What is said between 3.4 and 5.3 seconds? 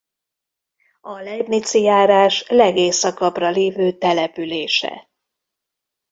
lévő települése.